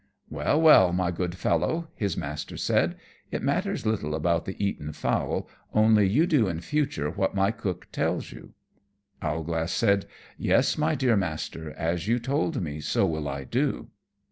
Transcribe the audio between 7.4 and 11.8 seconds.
cook tells you." Owlglass said, "Yes, my dear Master,